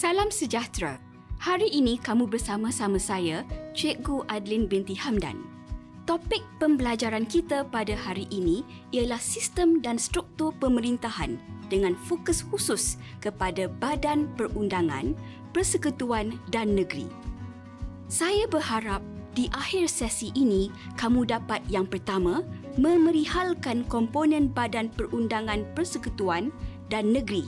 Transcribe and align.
Salam 0.00 0.32
sejahtera. 0.32 0.96
Hari 1.44 1.76
ini 1.76 2.00
kamu 2.00 2.24
bersama-sama 2.24 2.96
saya, 2.96 3.44
Cikgu 3.76 4.24
Adlin 4.32 4.64
binti 4.64 4.96
Hamdan. 4.96 5.44
Topik 6.08 6.40
pembelajaran 6.56 7.28
kita 7.28 7.68
pada 7.68 7.92
hari 7.92 8.24
ini 8.32 8.64
ialah 8.96 9.20
sistem 9.20 9.84
dan 9.84 10.00
struktur 10.00 10.56
pemerintahan 10.56 11.36
dengan 11.68 11.92
fokus 12.08 12.40
khusus 12.40 12.96
kepada 13.20 13.68
badan 13.68 14.24
perundangan, 14.40 15.12
persekutuan 15.52 16.32
dan 16.48 16.72
negeri. 16.72 17.04
Saya 18.08 18.48
berharap 18.48 19.04
di 19.36 19.52
akhir 19.52 19.84
sesi 19.92 20.32
ini 20.32 20.72
kamu 20.96 21.28
dapat 21.28 21.60
yang 21.68 21.84
pertama 21.84 22.40
memerihalkan 22.80 23.84
komponen 23.84 24.48
badan 24.48 24.88
perundangan 24.96 25.68
persekutuan 25.76 26.48
dan 26.88 27.12
negeri. 27.12 27.44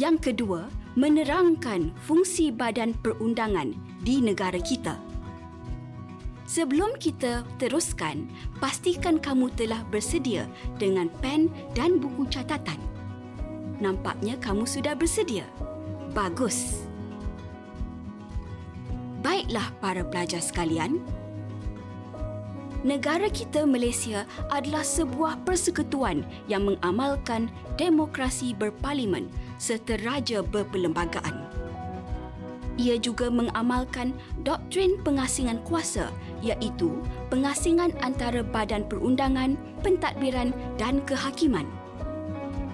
Yang 0.00 0.32
kedua, 0.32 0.72
menerangkan 0.96 1.92
fungsi 2.08 2.48
badan 2.48 2.96
perundangan 3.04 3.76
di 4.00 4.24
negara 4.24 4.56
kita. 4.56 4.96
Sebelum 6.48 6.96
kita 6.96 7.44
teruskan, 7.60 8.32
pastikan 8.64 9.20
kamu 9.20 9.52
telah 9.60 9.84
bersedia 9.92 10.48
dengan 10.80 11.12
pen 11.20 11.52
dan 11.76 12.00
buku 12.00 12.24
catatan. 12.32 12.80
Nampaknya 13.76 14.40
kamu 14.40 14.64
sudah 14.64 14.96
bersedia. 14.96 15.44
Bagus. 16.16 16.88
Baiklah 19.20 19.68
para 19.84 20.00
pelajar 20.06 20.40
sekalian, 20.40 21.02
negara 22.86 23.26
kita 23.26 23.66
Malaysia 23.66 24.22
adalah 24.48 24.86
sebuah 24.86 25.42
persekutuan 25.42 26.22
yang 26.46 26.70
mengamalkan 26.70 27.50
demokrasi 27.74 28.54
berparlimen 28.54 29.26
serta 29.56 29.96
raja 30.04 30.40
berperlembagaan. 30.44 31.46
Ia 32.76 33.00
juga 33.00 33.32
mengamalkan 33.32 34.12
doktrin 34.44 35.00
pengasingan 35.00 35.64
kuasa 35.64 36.12
iaitu 36.44 36.92
pengasingan 37.32 37.96
antara 38.04 38.44
badan 38.44 38.84
perundangan, 38.84 39.56
pentadbiran 39.80 40.52
dan 40.76 41.00
kehakiman. 41.08 41.64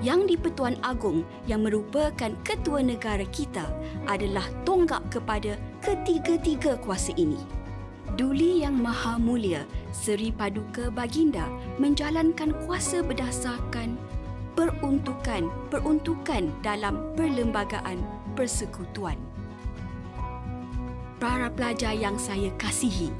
Yang 0.02 0.34
di-Pertuan 0.34 0.74
Agong 0.82 1.22
yang 1.46 1.62
merupakan 1.62 2.34
ketua 2.42 2.82
negara 2.82 3.22
kita 3.30 3.70
adalah 4.10 4.42
tonggak 4.66 5.06
kepada 5.14 5.54
ketiga-tiga 5.78 6.74
kuasa 6.82 7.14
ini. 7.14 7.38
Duli 8.18 8.66
Yang 8.66 8.76
Maha 8.82 9.14
Mulia 9.22 9.62
Seri 9.94 10.34
Paduka 10.34 10.90
Baginda 10.90 11.46
menjalankan 11.78 12.52
kuasa 12.66 13.00
berdasarkan 13.00 13.94
peruntukan-peruntukan 14.54 16.52
dalam 16.60 17.00
perlembagaan 17.16 18.00
persekutuan 18.36 19.16
para 21.22 21.46
pelajar 21.54 21.94
yang 21.94 22.18
saya 22.18 22.50
kasihi. 22.58 23.14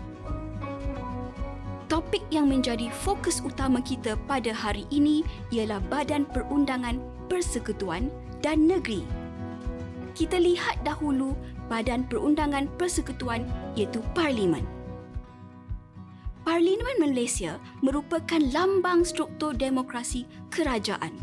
Topik 1.86 2.27
yang 2.34 2.50
menjadi 2.50 2.91
fokus 2.91 3.38
utama 3.44 3.78
kita 3.78 4.19
pada 4.27 4.50
hari 4.50 4.91
ini 4.91 5.22
ialah 5.55 5.78
Badan 5.86 6.27
Perundangan 6.27 6.98
Persekutuan 7.30 8.10
dan 8.42 8.66
Negeri. 8.66 9.06
Kita 10.19 10.41
lihat 10.42 10.83
dahulu 10.83 11.38
Badan 11.70 12.03
Perundangan 12.10 12.66
Persekutuan 12.75 13.47
iaitu 13.78 14.03
Parlimen. 14.19 14.81
Parlimen 16.43 16.98
Malaysia 16.98 17.62
merupakan 17.87 18.43
lambang 18.51 19.07
struktur 19.07 19.55
demokrasi 19.55 20.27
kerajaan. 20.51 21.15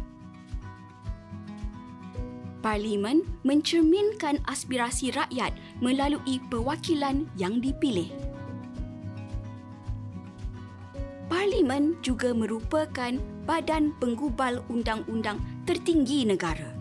Parlimen 2.64 3.28
mencerminkan 3.44 4.40
aspirasi 4.48 5.12
rakyat 5.12 5.52
melalui 5.84 6.40
perwakilan 6.48 7.28
yang 7.36 7.60
dipilih. 7.60 8.08
Parlimen 11.28 12.00
juga 12.00 12.32
merupakan 12.32 13.12
badan 13.44 13.92
penggubal 14.00 14.64
undang-undang 14.72 15.44
tertinggi 15.68 16.24
negara. 16.24 16.72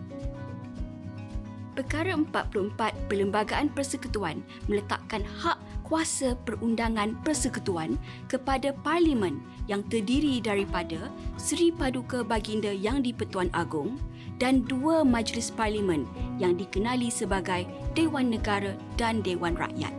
Perkara 1.75 2.15
44 2.15 3.11
Perlembagaan 3.11 3.67
Persekutuan 3.71 4.43
meletakkan 4.71 5.27
hak 5.27 5.59
kuasa 5.89 6.37
perundangan 6.45 7.17
persekutuan 7.25 7.97
kepada 8.29 8.71
Parlimen 8.85 9.41
yang 9.65 9.81
terdiri 9.89 10.37
daripada 10.37 11.09
Seri 11.35 11.73
Paduka 11.73 12.21
Baginda 12.21 12.69
Yang 12.69 13.11
di-Pertuan 13.11 13.49
Agong, 13.57 13.97
dan 14.39 14.63
dua 14.63 15.03
majlis 15.03 15.51
parlimen 15.51 16.07
yang 16.39 16.55
dikenali 16.55 17.11
sebagai 17.11 17.67
Dewan 17.91 18.31
Negara 18.31 18.71
dan 18.95 19.19
Dewan 19.19 19.53
Rakyat. 19.53 19.91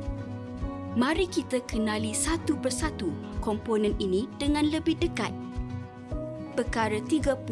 Mari 0.96 1.30
kita 1.30 1.62
kenali 1.70 2.10
satu 2.16 2.58
persatu 2.58 3.14
komponen 3.38 3.94
ini 4.02 4.26
dengan 4.40 4.66
lebih 4.72 4.98
dekat. 4.98 5.30
Perkara 6.58 6.98
32 6.98 7.46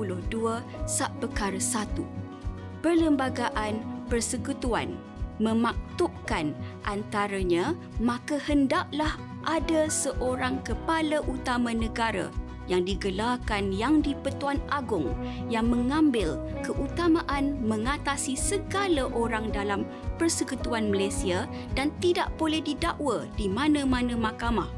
Sub 0.90 1.12
Perkara 1.22 1.60
1 1.60 2.82
Perlembagaan 2.82 3.78
Persekutuan 4.10 4.98
memaktubkan 5.38 6.54
antaranya 6.86 7.74
maka 8.02 8.38
hendaklah 8.42 9.18
ada 9.46 9.86
seorang 9.86 10.60
kepala 10.66 11.22
utama 11.24 11.72
negara 11.72 12.28
yang 12.68 12.84
digelarkan 12.84 13.72
Yang 13.72 14.12
di-Pertuan 14.12 14.60
Agong 14.68 15.16
yang 15.48 15.72
mengambil 15.72 16.36
keutamaan 16.60 17.56
mengatasi 17.64 18.36
segala 18.36 19.08
orang 19.16 19.48
dalam 19.50 19.88
Persekutuan 20.20 20.92
Malaysia 20.92 21.48
dan 21.72 21.90
tidak 21.98 22.28
boleh 22.36 22.60
didakwa 22.60 23.24
di 23.40 23.48
mana-mana 23.48 24.14
mahkamah 24.14 24.68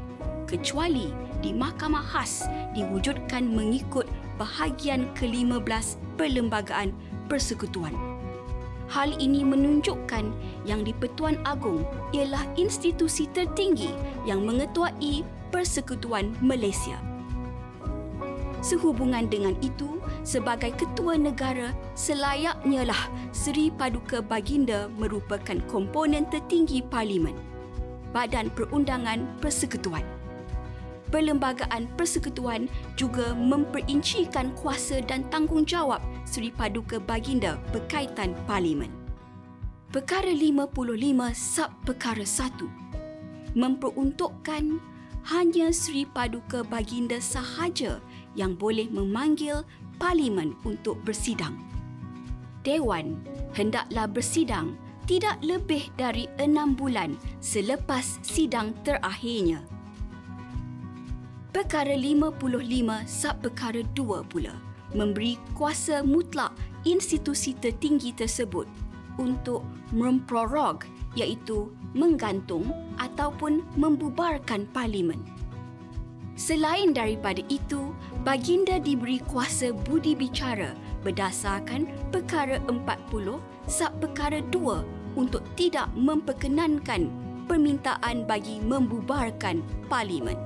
kecuali 0.47 1.11
di 1.39 1.51
mahkamah 1.55 2.03
khas 2.03 2.47
diwujudkan 2.75 3.47
mengikut 3.47 4.07
bahagian 4.35 5.07
ke-15 5.15 5.99
Perlembagaan 6.19 6.91
Persekutuan. 7.31 8.10
Hal 8.91 9.15
ini 9.23 9.47
menunjukkan 9.47 10.35
yang 10.67 10.83
di-Pertuan 10.83 11.39
Agong 11.47 11.87
ialah 12.11 12.43
institusi 12.59 13.23
tertinggi 13.31 13.87
yang 14.27 14.43
mengetuai 14.43 15.23
Persekutuan 15.47 16.35
Malaysia. 16.43 16.99
Sehubungan 18.59 19.31
dengan 19.31 19.55
itu, 19.63 20.03
sebagai 20.27 20.75
ketua 20.75 21.15
negara, 21.15 21.71
selayaknya 21.95 22.91
lah 22.91 23.09
Seri 23.31 23.71
Paduka 23.71 24.19
Baginda 24.19 24.91
merupakan 24.99 25.57
komponen 25.71 26.27
tertinggi 26.27 26.83
Parlimen, 26.83 27.33
Badan 28.11 28.51
Perundangan 28.51 29.23
Persekutuan. 29.39 30.03
Perlembagaan 31.11 31.87
Persekutuan 31.95 32.67
juga 32.95 33.35
memperincikan 33.35 34.51
kuasa 34.55 34.99
dan 35.03 35.27
tanggungjawab 35.27 35.99
Seri 36.31 36.47
Paduka 36.47 36.95
Baginda 36.95 37.59
berkaitan 37.75 38.31
Parlimen. 38.47 38.87
Perkara 39.91 40.31
55 40.31 40.71
Sub 41.35 41.67
Perkara 41.83 42.23
1 42.23 43.51
memperuntukkan 43.59 44.79
hanya 45.27 45.67
Seri 45.75 46.07
Paduka 46.07 46.63
Baginda 46.63 47.19
sahaja 47.19 47.99
yang 48.39 48.55
boleh 48.55 48.87
memanggil 48.87 49.67
parlimen 49.99 50.55
untuk 50.63 51.03
bersidang. 51.03 51.59
Dewan 52.63 53.19
hendaklah 53.51 54.07
bersidang 54.07 54.79
tidak 55.11 55.35
lebih 55.43 55.91
dari 55.99 56.31
enam 56.39 56.79
bulan 56.79 57.19
selepas 57.43 58.23
sidang 58.23 58.71
terakhirnya. 58.87 59.67
Perkara 61.51 61.91
55 61.91 62.39
Sub 63.03 63.35
Perkara 63.43 63.83
2 63.83 64.31
pula 64.31 64.70
memberi 64.93 65.39
kuasa 65.55 66.03
mutlak 66.03 66.51
institusi 66.83 67.55
tertinggi 67.57 68.11
tersebut 68.15 68.67
untuk 69.19 69.63
memprorog 69.91 70.87
iaitu 71.19 71.71
menggantung 71.91 72.71
ataupun 72.97 73.61
membubarkan 73.75 74.63
parlimen. 74.71 75.19
Selain 76.39 76.95
daripada 76.95 77.43
itu, 77.51 77.91
baginda 78.23 78.79
diberi 78.79 79.19
kuasa 79.27 79.75
budi 79.75 80.15
bicara 80.15 80.73
berdasarkan 81.03 81.85
perkara 82.09 82.57
40 82.65 83.37
sub 83.67 83.91
perkara 83.99 84.39
2 84.49 85.19
untuk 85.19 85.43
tidak 85.59 85.91
memperkenankan 85.93 87.11
permintaan 87.45 88.23
bagi 88.23 88.63
membubarkan 88.63 89.59
parlimen. 89.91 90.39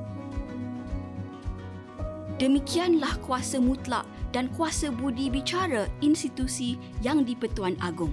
Demikianlah 2.35 3.15
kuasa 3.23 3.61
mutlak 3.63 4.03
dan 4.35 4.51
kuasa 4.51 4.91
budi 4.91 5.31
bicara 5.31 5.87
institusi 6.03 6.75
yang 6.99 7.23
di-Pertuan 7.23 7.79
Agong. 7.79 8.11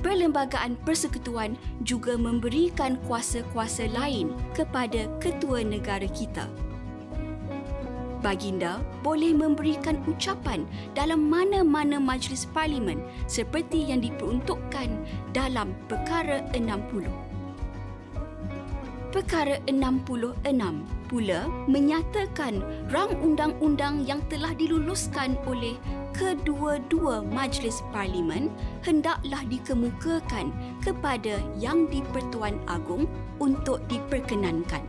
Perlembagaan 0.00 0.80
Persekutuan 0.80 1.60
juga 1.84 2.16
memberikan 2.16 2.96
kuasa-kuasa 3.04 3.92
lain 3.92 4.32
kepada 4.56 5.04
ketua 5.20 5.60
negara 5.60 6.08
kita. 6.08 6.48
baginda 8.18 8.82
boleh 9.06 9.30
memberikan 9.30 9.94
ucapan 10.10 10.66
dalam 10.90 11.30
mana-mana 11.30 12.02
majlis 12.02 12.50
parlimen 12.50 12.98
seperti 13.30 13.94
yang 13.94 14.02
diperuntukkan 14.02 14.90
dalam 15.30 15.70
perkara 15.86 16.42
60. 16.50 17.06
Perkara 19.14 19.62
66 19.70 20.97
pula 21.08 21.48
menyatakan 21.66 22.60
rang 22.92 23.16
undang-undang 23.24 24.04
yang 24.04 24.20
telah 24.28 24.52
diluluskan 24.54 25.34
oleh 25.48 25.74
kedua-dua 26.12 27.24
majlis 27.24 27.80
parlimen 27.90 28.52
hendaklah 28.84 29.42
dikemukakan 29.48 30.52
kepada 30.84 31.40
Yang 31.56 31.98
di-Pertuan 31.98 32.60
Agong 32.68 33.08
untuk 33.40 33.80
diperkenankan. 33.88 34.84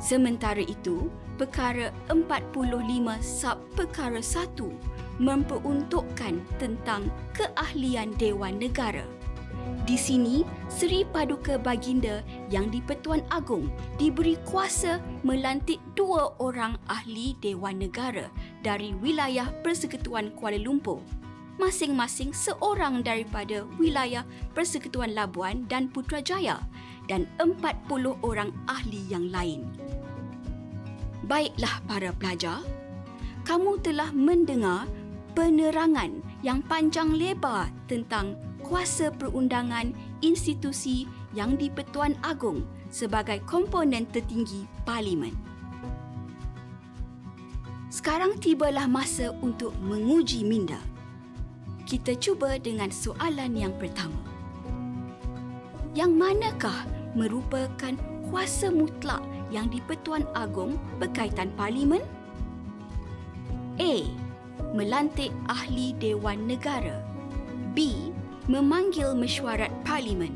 Sementara 0.00 0.64
itu, 0.64 1.12
perkara 1.36 1.92
45 2.08 3.20
sub 3.20 3.60
perkara 3.76 4.24
1 4.24 5.20
memperuntukkan 5.20 6.40
tentang 6.56 7.12
keahlian 7.36 8.16
Dewan 8.16 8.56
Negara. 8.56 9.04
Di 9.88 9.96
sini, 9.96 10.44
Seri 10.68 11.08
Paduka 11.08 11.56
Baginda 11.56 12.20
yang 12.52 12.68
di-Pertuan 12.68 13.24
Agong 13.32 13.72
diberi 13.96 14.36
kuasa 14.44 15.00
melantik 15.24 15.80
dua 15.96 16.36
orang 16.36 16.76
ahli 16.84 17.32
Dewan 17.40 17.80
Negara 17.80 18.28
dari 18.60 18.92
wilayah 19.00 19.48
Persekutuan 19.64 20.36
Kuala 20.36 20.60
Lumpur. 20.60 21.00
Masing-masing 21.56 22.32
seorang 22.32 23.04
daripada 23.04 23.68
wilayah 23.76 24.24
Persekutuan 24.56 25.12
Labuan 25.12 25.68
dan 25.68 25.92
Putrajaya 25.92 26.60
dan 27.08 27.28
40 27.36 28.16
orang 28.24 28.52
ahli 28.64 29.00
yang 29.08 29.28
lain. 29.28 29.68
Baiklah 31.24 31.84
para 31.84 32.16
pelajar, 32.16 32.64
kamu 33.44 33.76
telah 33.84 34.08
mendengar 34.12 34.88
penerangan 35.36 36.24
yang 36.40 36.64
panjang 36.64 37.12
lebar 37.12 37.68
tentang 37.86 38.40
kuasa 38.70 39.10
perundangan 39.10 39.90
institusi 40.22 41.02
yang 41.34 41.58
di-Pertuan 41.58 42.14
Agong 42.22 42.62
sebagai 42.86 43.42
komponen 43.42 44.06
tertinggi 44.06 44.62
parlimen. 44.86 45.34
Sekarang 47.90 48.38
tibalah 48.38 48.86
masa 48.86 49.34
untuk 49.42 49.74
menguji 49.82 50.46
minda. 50.46 50.78
Kita 51.82 52.14
cuba 52.22 52.62
dengan 52.62 52.94
soalan 52.94 53.58
yang 53.58 53.74
pertama. 53.74 54.22
Yang 55.90 56.14
manakah 56.14 56.86
merupakan 57.18 57.98
kuasa 58.30 58.70
mutlak 58.70 59.26
yang 59.50 59.66
di-Pertuan 59.66 60.22
Agong 60.38 60.78
berkaitan 61.02 61.50
parlimen? 61.58 62.06
A. 63.82 64.06
Melantik 64.70 65.34
ahli 65.50 65.90
Dewan 65.98 66.46
Negara. 66.46 67.02
B 67.74 68.09
memanggil 68.50 69.14
mesyuarat 69.14 69.70
parlimen. 69.86 70.34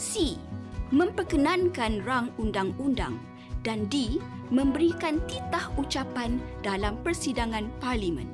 C. 0.00 0.40
Memperkenankan 0.88 2.00
rang 2.00 2.32
undang-undang 2.40 3.20
dan 3.60 3.84
D. 3.92 4.16
Memberikan 4.48 5.20
titah 5.28 5.68
ucapan 5.76 6.40
dalam 6.64 6.96
persidangan 7.04 7.68
parlimen. 7.80 8.28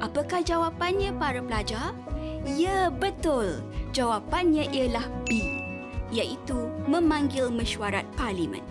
Apakah 0.00 0.40
jawapannya 0.40 1.12
para 1.20 1.40
pelajar? 1.44 1.92
Ya, 2.44 2.88
betul. 2.88 3.60
Jawapannya 3.92 4.72
ialah 4.72 5.04
B, 5.28 5.40
iaitu 6.12 6.68
memanggil 6.88 7.52
mesyuarat 7.52 8.08
parlimen. 8.16 8.64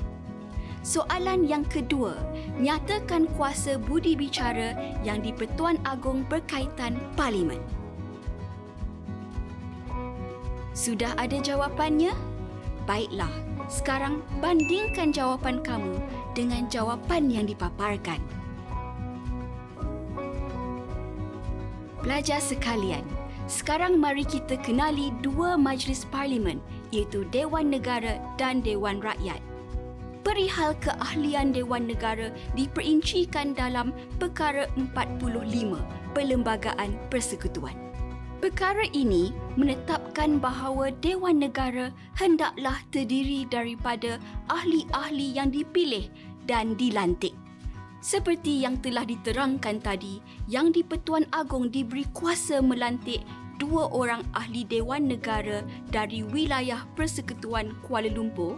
Soalan 0.81 1.45
yang 1.45 1.65
kedua, 1.65 2.17
nyatakan 2.57 3.29
kuasa 3.37 3.77
budi 3.77 4.17
bicara 4.17 4.73
yang 5.05 5.21
di-Pertuan 5.21 5.77
Agong 5.85 6.25
berkaitan 6.25 6.97
parlimen. 7.13 7.61
Sudah 10.73 11.17
ada 11.17 11.37
jawapannya? 11.41 12.13
Baiklah, 12.85 13.29
sekarang 13.69 14.25
bandingkan 14.41 15.13
jawapan 15.13 15.61
kamu 15.61 15.97
dengan 16.33 16.65
jawapan 16.69 17.29
yang 17.29 17.45
dipaparkan. 17.45 18.17
Pelajar 21.99 22.39
sekalian, 22.41 23.03
sekarang 23.49 23.97
mari 23.97 24.23
kita 24.23 24.57
kenali 24.61 25.09
dua 25.25 25.57
majlis 25.57 26.05
parlimen 26.07 26.61
iaitu 26.93 27.25
Dewan 27.33 27.69
Negara 27.73 28.21
dan 28.37 28.61
Dewan 28.61 29.01
Rakyat. 29.01 29.41
Perihal 30.21 30.77
keahlian 30.77 31.51
Dewan 31.51 31.89
Negara 31.89 32.29
diperincikan 32.53 33.57
dalam 33.57 33.89
Perkara 34.21 34.69
45 34.77 35.81
Perlembagaan 36.13 36.93
Persekutuan. 37.09 37.88
Perkara 38.39 38.87
ini 38.95 39.35
menetapkan 39.59 40.39
bahawa 40.39 40.95
Dewan 41.03 41.43
Negara 41.43 41.91
hendaklah 42.15 42.79
terdiri 42.87 43.43
daripada 43.43 44.15
ahli-ahli 44.47 45.35
yang 45.35 45.51
dipilih 45.51 46.07
dan 46.47 46.71
dilantik. 46.79 47.35
Seperti 47.99 48.63
yang 48.63 48.79
telah 48.79 49.03
diterangkan 49.03 49.83
tadi, 49.83 50.23
yang 50.47 50.71
di-Pertuan 50.71 51.27
Agong 51.35 51.67
diberi 51.67 52.07
kuasa 52.15 52.63
melantik 52.63 53.27
dua 53.59 53.91
orang 53.91 54.23
ahli 54.31 54.63
Dewan 54.63 55.11
Negara 55.11 55.59
dari 55.91 56.23
wilayah 56.23 56.87
Persekutuan 56.95 57.75
Kuala 57.83 58.07
Lumpur, 58.07 58.55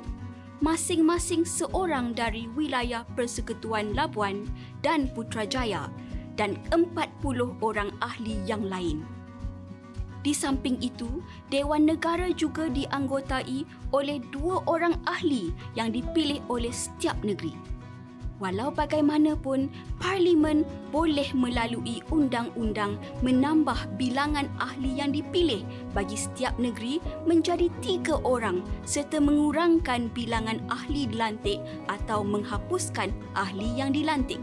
masing-masing 0.61 1.41
seorang 1.41 2.13
dari 2.13 2.45
wilayah 2.53 3.01
Persekutuan 3.17 3.97
Labuan 3.97 4.45
dan 4.85 5.09
Putrajaya 5.09 5.89
dan 6.37 6.61
40 6.69 7.57
orang 7.65 7.89
ahli 7.97 8.37
yang 8.45 8.61
lain. 8.69 9.01
Di 10.21 10.37
samping 10.37 10.77
itu, 10.85 11.25
Dewan 11.49 11.89
Negara 11.89 12.29
juga 12.29 12.69
dianggotai 12.69 13.65
oleh 13.89 14.21
dua 14.29 14.61
orang 14.69 14.93
ahli 15.09 15.49
yang 15.73 15.89
dipilih 15.89 16.37
oleh 16.45 16.69
setiap 16.69 17.17
negeri. 17.25 17.57
Walau 18.41 18.73
bagaimanapun, 18.73 19.69
Parlimen 20.01 20.65
boleh 20.89 21.29
melalui 21.37 22.01
undang-undang 22.09 22.97
menambah 23.21 23.77
bilangan 24.01 24.49
ahli 24.57 24.97
yang 24.97 25.13
dipilih 25.13 25.61
bagi 25.93 26.17
setiap 26.17 26.57
negeri 26.57 26.97
menjadi 27.29 27.69
tiga 27.85 28.17
orang 28.25 28.65
serta 28.81 29.21
mengurangkan 29.21 30.09
bilangan 30.17 30.57
ahli 30.73 31.05
dilantik 31.05 31.61
atau 31.85 32.25
menghapuskan 32.25 33.13
ahli 33.37 33.77
yang 33.77 33.93
dilantik. 33.93 34.41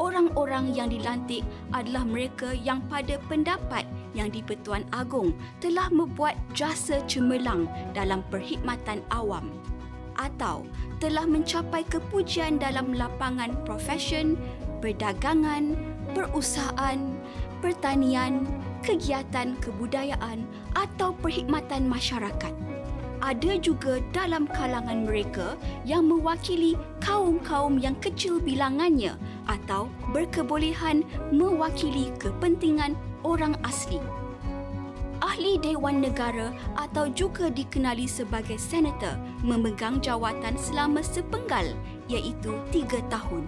Orang-orang 0.00 0.72
yang 0.72 0.88
dilantik 0.88 1.44
adalah 1.76 2.08
mereka 2.08 2.56
yang 2.56 2.80
pada 2.88 3.20
pendapat 3.28 3.84
yang 4.18 4.34
di-Pertuan 4.34 4.82
Agong 4.90 5.32
telah 5.62 5.86
membuat 5.94 6.34
jasa 6.50 6.98
cemerlang 7.06 7.70
dalam 7.94 8.26
perkhidmatan 8.26 8.98
awam 9.14 9.54
atau 10.18 10.66
telah 10.98 11.24
mencapai 11.24 11.86
kepujian 11.86 12.58
dalam 12.58 12.90
lapangan 12.90 13.54
profesion, 13.62 14.34
perdagangan, 14.82 15.78
perusahaan, 16.12 16.98
pertanian, 17.62 18.42
kegiatan 18.82 19.54
kebudayaan 19.62 20.42
atau 20.74 21.14
perkhidmatan 21.22 21.86
masyarakat. 21.86 22.54
Ada 23.18 23.58
juga 23.58 23.98
dalam 24.14 24.46
kalangan 24.46 25.02
mereka 25.02 25.58
yang 25.82 26.06
mewakili 26.06 26.78
kaum-kaum 27.02 27.82
yang 27.82 27.98
kecil 27.98 28.38
bilangannya 28.38 29.18
atau 29.50 29.90
berkebolehan 30.14 31.02
mewakili 31.34 32.14
kepentingan 32.22 32.94
orang 33.28 33.52
asli. 33.60 34.00
Ahli 35.20 35.60
Dewan 35.60 36.00
Negara 36.00 36.56
atau 36.80 37.12
juga 37.12 37.52
dikenali 37.52 38.08
sebagai 38.08 38.56
senator 38.56 39.20
memegang 39.44 40.00
jawatan 40.00 40.56
selama 40.56 41.04
sepenggal 41.04 41.76
iaitu 42.08 42.56
tiga 42.72 43.04
tahun. 43.12 43.44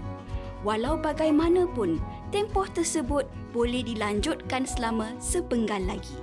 Walau 0.60 1.00
bagaimanapun, 1.00 1.96
tempoh 2.28 2.68
tersebut 2.68 3.25
boleh 3.56 3.80
dilanjutkan 3.80 4.68
selama 4.68 5.16
sepenggal 5.16 5.80
lagi. 5.88 6.20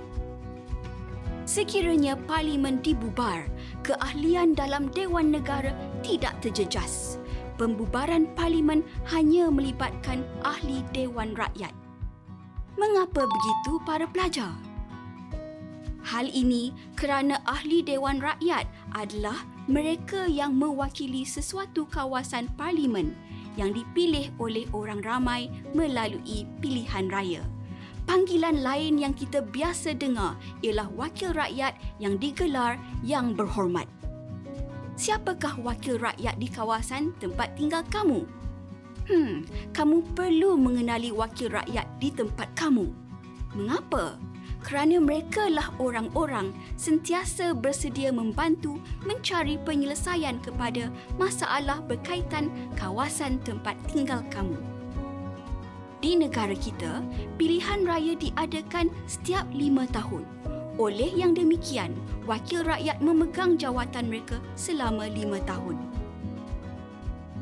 Sekiranya 1.48 2.14
parlimen 2.28 2.78
dibubar, 2.84 3.48
keahlian 3.82 4.52
dalam 4.52 4.92
Dewan 4.94 5.32
Negara 5.32 5.72
tidak 6.06 6.38
terjejas. 6.44 7.18
Pembubaran 7.58 8.30
parlimen 8.38 8.86
hanya 9.10 9.50
melibatkan 9.50 10.22
ahli 10.46 10.86
Dewan 10.94 11.34
Rakyat. 11.34 11.87
Mengapa 12.78 13.26
begitu 13.26 13.82
para 13.82 14.06
pelajar? 14.06 14.54
Hal 16.06 16.30
ini 16.30 16.70
kerana 16.94 17.42
ahli 17.42 17.82
Dewan 17.82 18.22
Rakyat 18.22 18.70
adalah 18.94 19.42
mereka 19.66 20.30
yang 20.30 20.54
mewakili 20.54 21.26
sesuatu 21.26 21.90
kawasan 21.90 22.46
parlimen 22.54 23.18
yang 23.58 23.74
dipilih 23.74 24.30
oleh 24.38 24.62
orang 24.70 25.02
ramai 25.02 25.50
melalui 25.74 26.46
pilihan 26.62 27.10
raya. 27.10 27.42
Panggilan 28.06 28.62
lain 28.62 29.02
yang 29.02 29.10
kita 29.10 29.42
biasa 29.42 29.98
dengar 29.98 30.38
ialah 30.62 30.86
wakil 30.94 31.34
rakyat 31.34 31.74
yang 31.98 32.14
digelar 32.14 32.78
yang 33.02 33.34
berhormat. 33.34 33.90
Siapakah 34.94 35.58
wakil 35.66 35.98
rakyat 35.98 36.38
di 36.38 36.46
kawasan 36.46 37.10
tempat 37.18 37.58
tinggal 37.58 37.82
kamu? 37.90 38.37
Hmm, 39.08 39.48
kamu 39.72 40.04
perlu 40.12 40.60
mengenali 40.60 41.08
wakil 41.08 41.48
rakyat 41.48 41.88
di 41.96 42.12
tempat 42.12 42.52
kamu. 42.52 42.92
Mengapa? 43.56 44.20
Kerana 44.60 45.00
mereka 45.00 45.48
lah 45.48 45.72
orang-orang 45.80 46.52
sentiasa 46.76 47.56
bersedia 47.56 48.12
membantu 48.12 48.76
mencari 49.08 49.56
penyelesaian 49.64 50.36
kepada 50.44 50.92
masalah 51.16 51.80
berkaitan 51.88 52.52
kawasan 52.76 53.40
tempat 53.48 53.80
tinggal 53.88 54.20
kamu. 54.28 54.60
Di 56.04 56.12
negara 56.12 56.52
kita, 56.52 57.00
pilihan 57.40 57.88
raya 57.88 58.12
diadakan 58.12 58.92
setiap 59.08 59.48
lima 59.56 59.88
tahun. 59.88 60.28
Oleh 60.76 61.10
yang 61.16 61.32
demikian, 61.32 61.96
wakil 62.28 62.60
rakyat 62.60 63.00
memegang 63.00 63.56
jawatan 63.56 64.12
mereka 64.12 64.36
selama 64.52 65.08
lima 65.08 65.40
tahun. 65.48 65.80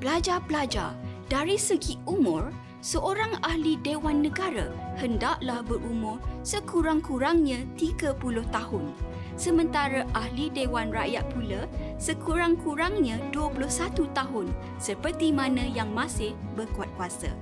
Pelajar-pelajar, 0.00 0.96
dari 1.26 1.58
segi 1.58 1.98
umur, 2.06 2.54
seorang 2.78 3.42
ahli 3.42 3.74
Dewan 3.82 4.22
Negara 4.22 4.70
hendaklah 4.94 5.58
berumur 5.66 6.22
sekurang-kurangnya 6.46 7.66
30 7.74 8.14
tahun. 8.54 8.94
Sementara 9.34 10.06
ahli 10.14 10.54
Dewan 10.54 10.94
Rakyat 10.94 11.26
pula 11.34 11.66
sekurang-kurangnya 11.98 13.18
21 13.34 14.06
tahun 14.14 14.46
seperti 14.78 15.34
mana 15.34 15.66
yang 15.66 15.90
masih 15.90 16.38
berkuat 16.54 16.88
kuasa. 16.94 17.34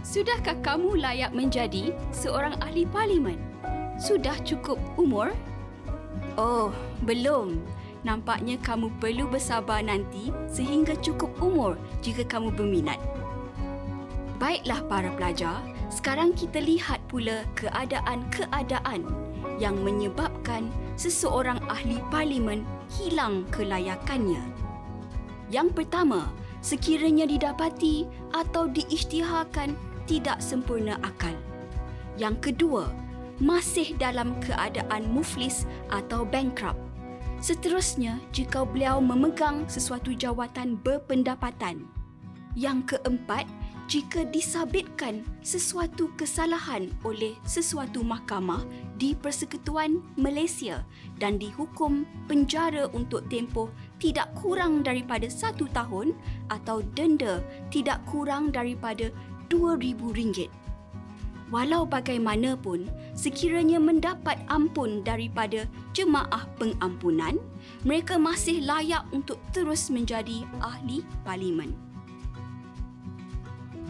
Sudahkah 0.00 0.56
kamu 0.64 0.96
layak 0.96 1.36
menjadi 1.36 1.92
seorang 2.16 2.56
ahli 2.64 2.88
parlimen? 2.88 3.36
Sudah 4.00 4.40
cukup 4.40 4.80
umur? 4.96 5.36
Oh, 6.40 6.72
belum. 7.04 7.60
Nampaknya 8.06 8.58
kamu 8.62 8.94
perlu 9.02 9.26
bersabar 9.26 9.82
nanti 9.82 10.30
sehingga 10.46 10.94
cukup 11.02 11.34
umur 11.42 11.74
jika 11.98 12.22
kamu 12.22 12.54
berminat. 12.54 13.00
Baiklah 14.38 14.86
para 14.86 15.10
pelajar, 15.18 15.58
sekarang 15.90 16.30
kita 16.30 16.62
lihat 16.62 17.02
pula 17.10 17.42
keadaan-keadaan 17.58 19.02
yang 19.58 19.74
menyebabkan 19.82 20.70
seseorang 20.94 21.58
ahli 21.66 21.98
parlimen 22.06 22.62
hilang 22.86 23.42
kelayakannya. 23.50 24.40
Yang 25.50 25.82
pertama, 25.82 26.30
sekiranya 26.62 27.26
didapati 27.26 28.06
atau 28.30 28.70
diisytiharkan 28.70 29.74
tidak 30.06 30.38
sempurna 30.38 31.02
akal. 31.02 31.34
Yang 32.14 32.50
kedua, 32.52 32.86
masih 33.38 33.94
dalam 33.98 34.34
keadaan 34.42 35.06
muflis 35.10 35.66
atau 35.90 36.22
bankrupt. 36.26 36.87
Seterusnya, 37.38 38.18
jika 38.34 38.66
beliau 38.66 38.98
memegang 38.98 39.62
sesuatu 39.70 40.10
jawatan 40.10 40.74
berpendapatan. 40.82 41.86
Yang 42.58 42.98
keempat, 42.98 43.46
jika 43.86 44.26
disabitkan 44.26 45.22
sesuatu 45.40 46.10
kesalahan 46.18 46.90
oleh 47.06 47.38
sesuatu 47.46 48.02
mahkamah 48.02 48.66
di 48.98 49.14
Persekutuan 49.14 50.02
Malaysia 50.18 50.82
dan 51.22 51.38
dihukum 51.38 52.02
penjara 52.26 52.90
untuk 52.90 53.24
tempoh 53.30 53.70
tidak 54.02 54.28
kurang 54.36 54.82
daripada 54.82 55.30
satu 55.30 55.70
tahun 55.70 56.18
atau 56.50 56.82
denda 56.98 57.40
tidak 57.70 58.02
kurang 58.10 58.50
daripada 58.50 59.14
RM2,000. 59.48 60.67
Walau 61.48 61.88
bagaimanapun, 61.88 62.92
sekiranya 63.16 63.80
mendapat 63.80 64.36
ampun 64.52 65.00
daripada 65.00 65.64
jemaah 65.96 66.44
pengampunan, 66.60 67.40
mereka 67.88 68.20
masih 68.20 68.60
layak 68.68 69.08
untuk 69.16 69.40
terus 69.56 69.88
menjadi 69.88 70.44
ahli 70.60 71.00
parlimen. 71.24 71.72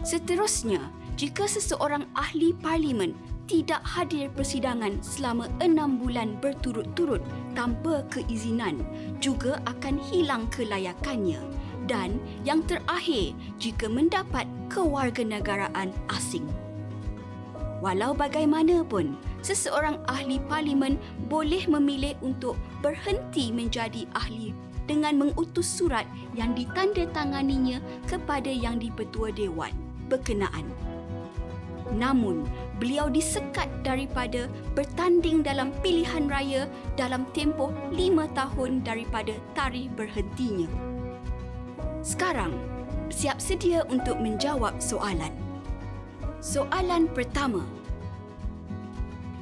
Seterusnya, 0.07 0.79
jika 1.19 1.43
seseorang 1.51 2.07
ahli 2.15 2.55
parlimen 2.55 3.11
tidak 3.43 3.83
hadir 3.83 4.31
persidangan 4.31 5.03
selama 5.03 5.51
enam 5.59 5.99
bulan 5.99 6.39
berturut-turut 6.39 7.19
tanpa 7.59 8.07
keizinan, 8.07 8.79
juga 9.19 9.59
akan 9.67 9.99
hilang 9.99 10.47
kelayakannya 10.47 11.43
dan 11.91 12.21
yang 12.47 12.63
terakhir 12.63 13.35
jika 13.59 13.91
mendapat 13.91 14.47
kewarganegaraan 14.71 15.91
asing. 16.13 16.47
Walau 17.79 18.11
bagaimanapun, 18.11 19.15
seseorang 19.39 20.03
ahli 20.11 20.43
parlimen 20.51 20.99
boleh 21.31 21.63
memilih 21.71 22.15
untuk 22.19 22.59
berhenti 22.83 23.55
menjadi 23.55 24.03
ahli 24.11 24.51
dengan 24.83 25.15
mengutus 25.15 25.69
surat 25.69 26.03
yang 26.35 26.51
ditandatanganinya 26.57 27.79
kepada 28.09 28.51
yang 28.51 28.81
dipertua 28.81 29.31
dewan 29.31 29.71
berkenaan. 30.11 30.67
Namun, 31.95 32.45
beliau 32.77 33.09
disekat 33.09 33.69
daripada 33.81 34.45
bertanding 34.77 35.41
dalam 35.41 35.73
pilihan 35.81 36.29
raya 36.29 36.69
dalam 36.99 37.25
tempoh 37.33 37.73
lima 37.89 38.29
tahun 38.37 38.85
daripada 38.85 39.33
tarikh 39.57 39.89
berhentinya. 39.97 40.69
Sekarang, 42.05 42.53
siap 43.09 43.41
sedia 43.41 43.81
untuk 43.89 44.21
menjawab 44.21 44.77
soalan. 44.77 45.48
Soalan 46.39 47.11
pertama. 47.11 47.67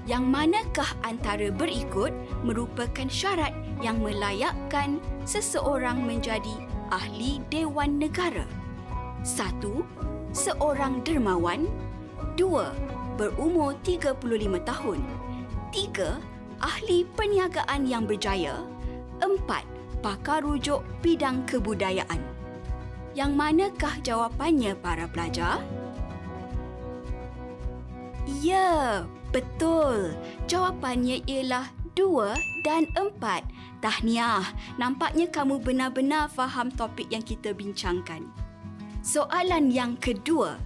Yang 0.09 0.23
manakah 0.33 0.91
antara 1.05 1.53
berikut 1.53 2.09
merupakan 2.41 3.05
syarat 3.05 3.53
yang 3.85 4.01
melayakkan 4.01 4.97
seseorang 5.21 6.01
menjadi 6.01 6.57
ahli 6.89 7.37
Dewan 7.53 8.01
Negara? 8.01 8.49
Satu, 9.21 9.85
seorang 10.33 11.05
dermawan. 11.05 11.69
Dua, 12.33 12.73
berumur 13.13 13.77
35 13.85 14.17
tahun. 14.65 14.99
Tiga, 15.69 16.17
ahli 16.57 17.05
perniagaan 17.13 17.85
yang 17.85 18.09
berjaya. 18.09 18.57
Empat, 19.21 19.69
pakar 20.01 20.41
rujuk 20.41 20.81
bidang 21.05 21.45
kebudayaan. 21.45 22.25
Yang 23.13 23.31
manakah 23.37 23.93
jawapannya 24.01 24.73
para 24.81 25.05
pelajar? 25.05 25.61
Ya, 28.27 29.07
betul. 29.31 30.11
Jawapannya 30.51 31.23
ialah 31.31 31.71
dua 31.95 32.35
dan 32.67 32.83
empat. 32.99 33.47
Tahniah, 33.79 34.43
nampaknya 34.75 35.31
kamu 35.31 35.63
benar-benar 35.63 36.27
faham 36.27 36.67
topik 36.67 37.07
yang 37.07 37.23
kita 37.23 37.55
bincangkan. 37.55 38.27
Soalan 38.99 39.71
yang 39.71 39.95
kedua. 39.95 40.59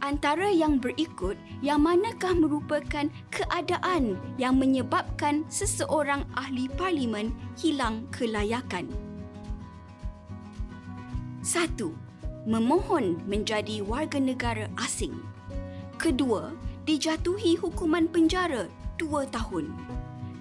Antara 0.00 0.48
yang 0.48 0.80
berikut, 0.80 1.36
yang 1.60 1.84
manakah 1.84 2.32
merupakan 2.32 3.10
keadaan 3.28 4.16
yang 4.40 4.56
menyebabkan 4.56 5.44
seseorang 5.52 6.24
ahli 6.40 6.72
parlimen 6.72 7.36
hilang 7.60 8.08
kelayakan? 8.08 8.88
Satu, 11.44 11.92
memohon 12.48 13.20
menjadi 13.28 13.84
warga 13.84 14.16
negara 14.16 14.72
asing. 14.80 15.29
Kedua, 16.00 16.48
dijatuhi 16.88 17.60
hukuman 17.60 18.08
penjara 18.08 18.72
dua 18.96 19.28
tahun. 19.28 19.68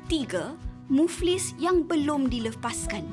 Tiga, 0.08 0.56
muflis 0.88 1.51
yang 1.60 1.84
belum 1.84 2.32
dilepaskan. 2.32 3.04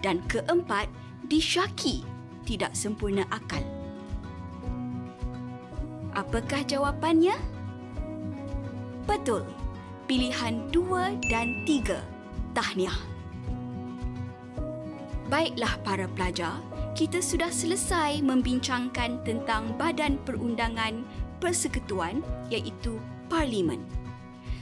Dan 0.00 0.24
keempat, 0.24 0.88
disyaki 1.28 2.00
tidak 2.48 2.72
sempurna 2.72 3.28
akal. 3.28 3.60
Apakah 6.16 6.64
jawapannya? 6.64 7.36
Betul. 9.04 9.44
Pilihan 10.08 10.72
dua 10.72 11.12
dan 11.28 11.60
tiga. 11.68 12.00
Tahniah. 12.56 12.96
Baiklah 15.28 15.76
para 15.84 16.08
pelajar, 16.08 16.56
kita 16.92 17.24
sudah 17.24 17.48
selesai 17.48 18.20
membincangkan 18.20 19.24
tentang 19.24 19.72
Badan 19.80 20.20
Perundangan 20.28 21.21
Persekutuan 21.42 22.22
iaitu 22.54 23.02
Parlimen. 23.26 23.82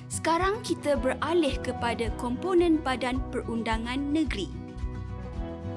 Sekarang 0.08 0.64
kita 0.64 0.96
beralih 0.96 1.60
kepada 1.60 2.08
komponen 2.16 2.80
Badan 2.80 3.20
Perundangan 3.28 4.00
Negeri. 4.00 4.48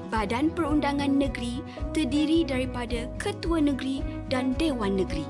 Badan 0.08 0.48
Perundangan 0.56 1.12
Negeri 1.12 1.60
terdiri 1.92 2.48
daripada 2.48 3.04
Ketua 3.20 3.60
Negeri 3.60 4.00
dan 4.32 4.56
Dewan 4.56 4.96
Negeri. 4.96 5.28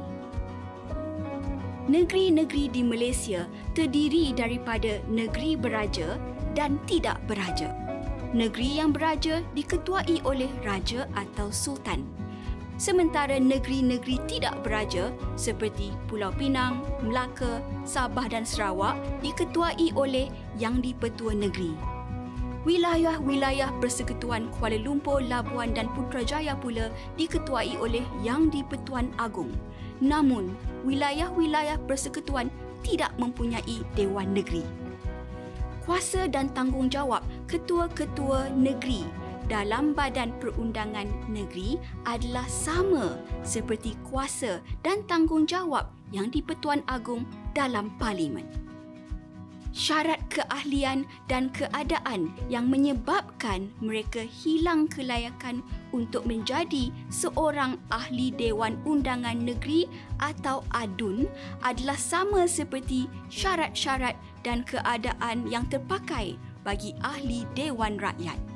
Negeri-negeri 1.91 2.71
di 2.71 2.87
Malaysia 2.87 3.45
terdiri 3.75 4.31
daripada 4.31 5.03
negeri 5.11 5.59
beraja 5.59 6.17
dan 6.55 6.79
tidak 6.87 7.19
beraja 7.27 7.85
negeri 8.35 8.83
yang 8.83 8.91
beraja 8.91 9.47
diketuai 9.55 10.27
oleh 10.27 10.51
raja 10.67 11.07
atau 11.15 11.55
sultan. 11.55 12.03
Sementara 12.75 13.39
negeri-negeri 13.39 14.19
tidak 14.27 14.67
beraja 14.67 15.15
seperti 15.39 15.95
Pulau 16.11 16.35
Pinang, 16.35 16.83
Melaka, 17.07 17.63
Sabah 17.87 18.27
dan 18.27 18.43
Sarawak 18.43 18.99
diketuai 19.23 19.95
oleh 19.95 20.27
yang 20.59 20.83
dipertua 20.83 21.39
negeri. 21.39 21.71
Wilayah-wilayah 22.67 23.77
Persekutuan 23.79 24.51
Kuala 24.59 24.81
Lumpur, 24.81 25.23
Labuan 25.23 25.77
dan 25.77 25.87
Putrajaya 25.95 26.57
pula 26.59 26.91
diketuai 27.15 27.79
oleh 27.79 28.03
Yang 28.25 28.59
di-Pertuan 28.59 29.13
Agong. 29.23 29.53
Namun, 30.03 30.57
wilayah-wilayah 30.83 31.79
persekutuan 31.87 32.51
tidak 32.83 33.15
mempunyai 33.21 33.87
Dewan 33.95 34.35
Negeri. 34.35 34.65
Kuasa 35.85 36.25
dan 36.27 36.49
tanggungjawab 36.57 37.21
ketua-ketua 37.47 38.49
negeri 38.57 39.05
dalam 39.47 39.93
badan 39.93 40.33
perundangan 40.41 41.09
negeri 41.29 41.77
adalah 42.09 42.45
sama 42.49 43.19
seperti 43.45 43.97
kuasa 44.09 44.65
dan 44.81 45.05
tanggungjawab 45.05 45.91
yang 46.13 46.33
di-Pertuan 46.33 46.81
Agong 46.89 47.29
dalam 47.53 47.93
parlimen 48.01 48.65
syarat 49.75 50.23
keahlian 50.31 51.03
dan 51.27 51.51
keadaan 51.51 52.31
yang 52.47 52.71
menyebabkan 52.71 53.75
mereka 53.83 54.23
hilang 54.23 54.87
kelayakan 54.87 55.67
untuk 55.91 56.23
menjadi 56.31 56.95
seorang 57.11 57.75
ahli 57.91 58.31
Dewan 58.31 58.79
Undangan 58.87 59.35
Negeri 59.35 59.91
atau 60.23 60.63
ADUN 60.71 61.27
adalah 61.67 61.99
sama 61.99 62.47
seperti 62.47 63.11
syarat-syarat 63.29 64.15
dan 64.47 64.63
keadaan 64.63 65.43
yang 65.51 65.67
terpakai 65.67 66.39
bagi 66.63 66.95
ahli 67.03 67.43
Dewan 67.59 67.99
Rakyat. 67.99 68.54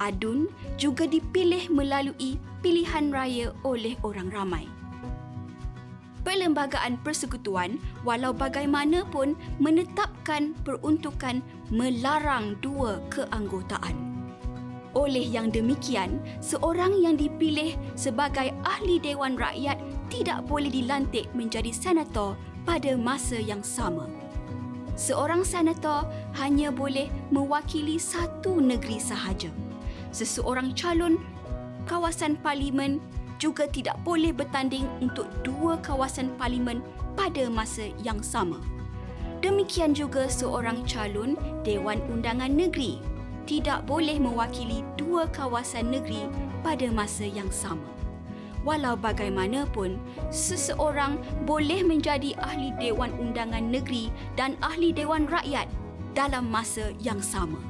ADUN 0.00 0.48
juga 0.80 1.04
dipilih 1.04 1.68
melalui 1.68 2.40
pilihan 2.64 3.12
raya 3.12 3.52
oleh 3.62 3.94
orang 4.00 4.32
ramai. 4.32 4.64
Perlembagaan 6.20 7.00
Persekutuan 7.00 7.80
walau 8.04 8.36
bagaimanapun 8.36 9.36
menetapkan 9.56 10.52
peruntukan 10.64 11.40
melarang 11.72 12.60
dua 12.60 13.00
keanggotaan. 13.08 13.96
Oleh 14.92 15.22
yang 15.22 15.54
demikian, 15.54 16.18
seorang 16.42 16.98
yang 16.98 17.14
dipilih 17.14 17.78
sebagai 17.94 18.50
ahli 18.66 18.98
Dewan 18.98 19.38
Rakyat 19.38 19.78
tidak 20.10 20.44
boleh 20.50 20.66
dilantik 20.66 21.30
menjadi 21.30 21.70
senator 21.70 22.34
pada 22.66 22.98
masa 22.98 23.38
yang 23.38 23.62
sama. 23.62 24.10
Seorang 24.98 25.46
senator 25.46 26.04
hanya 26.36 26.68
boleh 26.74 27.08
mewakili 27.32 27.96
satu 27.96 28.58
negeri 28.60 28.98
sahaja. 28.98 29.48
Seseorang 30.10 30.74
calon 30.74 31.18
kawasan 31.86 32.38
parlimen 32.42 32.98
juga 33.40 33.64
tidak 33.70 33.96
boleh 34.04 34.34
bertanding 34.34 34.84
untuk 35.00 35.30
dua 35.46 35.80
kawasan 35.80 36.34
parlimen 36.36 36.84
pada 37.16 37.48
masa 37.48 37.88
yang 38.04 38.20
sama. 38.20 38.60
Demikian 39.40 39.96
juga 39.96 40.28
seorang 40.28 40.84
calon 40.84 41.38
Dewan 41.64 42.04
Undangan 42.12 42.52
Negeri 42.52 43.00
tidak 43.48 43.88
boleh 43.88 44.20
mewakili 44.20 44.84
dua 45.00 45.26
kawasan 45.32 45.90
negeri 45.90 46.28
pada 46.60 46.86
masa 46.92 47.24
yang 47.24 47.48
sama. 47.48 47.82
Walau 48.60 48.92
bagaimanapun, 48.92 49.96
seseorang 50.28 51.16
boleh 51.48 51.80
menjadi 51.80 52.36
ahli 52.44 52.76
Dewan 52.76 53.08
Undangan 53.16 53.64
Negeri 53.72 54.12
dan 54.36 54.60
ahli 54.60 54.92
Dewan 54.92 55.24
Rakyat 55.24 55.64
dalam 56.12 56.52
masa 56.52 56.92
yang 57.00 57.24
sama. 57.24 57.69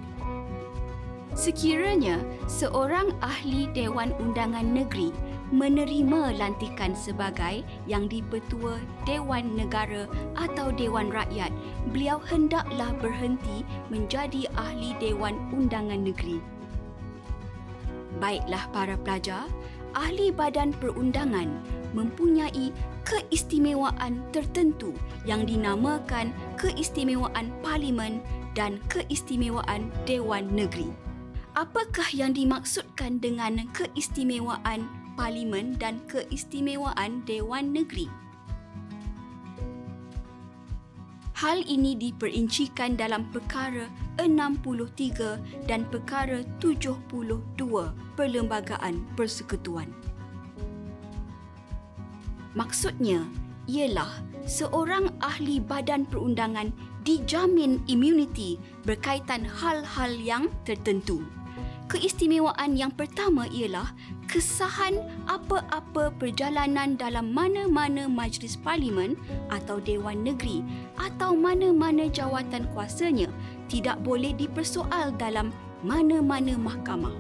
Sekiranya 1.39 2.19
seorang 2.51 3.15
ahli 3.23 3.71
Dewan 3.71 4.11
Undangan 4.19 4.67
Negeri 4.67 5.15
menerima 5.51 6.39
lantikan 6.39 6.95
sebagai 6.95 7.67
yang 7.87 8.07
dipertua 8.07 8.79
Dewan 9.07 9.55
Negara 9.59 10.07
atau 10.39 10.71
Dewan 10.75 11.11
Rakyat, 11.11 11.51
beliau 11.91 12.23
hendaklah 12.23 12.91
berhenti 12.99 13.67
menjadi 13.91 14.47
ahli 14.59 14.95
Dewan 15.03 15.39
Undangan 15.55 16.03
Negeri. 16.03 16.39
Baiklah 18.19 18.67
para 18.75 18.95
pelajar, 18.99 19.47
ahli 19.95 20.31
badan 20.31 20.75
perundangan 20.79 21.51
mempunyai 21.95 22.71
keistimewaan 23.03 24.23
tertentu 24.31 24.95
yang 25.27 25.43
dinamakan 25.43 26.31
keistimewaan 26.55 27.51
parlimen 27.63 28.23
dan 28.55 28.79
keistimewaan 28.87 29.91
Dewan 30.07 30.47
Negeri. 30.55 31.10
Apakah 31.61 32.09
yang 32.17 32.33
dimaksudkan 32.33 33.21
dengan 33.21 33.61
keistimewaan 33.77 34.89
Parlimen 35.13 35.77
dan 35.77 36.01
keistimewaan 36.09 37.21
Dewan 37.29 37.77
Negeri. 37.77 38.09
Hal 41.37 41.61
ini 41.69 42.01
diperincikan 42.01 42.97
dalam 42.97 43.29
perkara 43.29 43.93
63 44.17 45.69
dan 45.69 45.85
perkara 45.93 46.41
72 46.65 46.97
Perlembagaan 48.17 49.05
Persekutuan. 49.13 49.93
Maksudnya 52.57 53.29
ialah 53.69 54.09
seorang 54.49 55.13
ahli 55.21 55.61
badan 55.61 56.09
perundangan 56.09 56.73
dijamin 57.05 57.85
imuniti 57.85 58.57
berkaitan 58.89 59.45
hal-hal 59.45 60.13
yang 60.17 60.49
tertentu. 60.65 61.21
Keistimewaan 61.91 62.79
yang 62.79 62.95
pertama 62.95 63.51
ialah 63.51 63.91
kesahan 64.31 65.03
apa-apa 65.27 66.15
perjalanan 66.23 66.95
dalam 66.95 67.35
mana-mana 67.35 68.07
majlis 68.07 68.55
parlimen 68.55 69.19
atau 69.51 69.83
dewan 69.83 70.23
negeri 70.23 70.63
atau 70.95 71.35
mana-mana 71.35 72.07
jawatan 72.07 72.71
kuasanya 72.71 73.27
tidak 73.67 73.99
boleh 74.07 74.31
dipersoal 74.39 75.11
dalam 75.19 75.51
mana-mana 75.83 76.55
mahkamah. 76.55 77.11